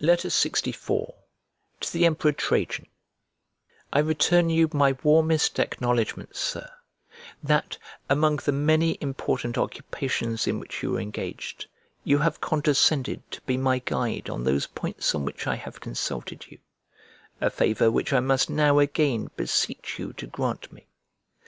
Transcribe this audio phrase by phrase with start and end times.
[0.00, 0.74] LXIV
[1.80, 2.86] To THE EMPEROR TRAJAN
[3.92, 6.70] I RETURN you my warmest acknowledgments, Sir,
[7.42, 7.76] that,
[8.08, 11.66] among the many important occupations in which you are engaged
[12.04, 16.46] you have condescended to be my guide on those points on which I have consulted
[16.50, 16.58] you:
[17.38, 20.86] a favour which I must now again beseech you to grant me.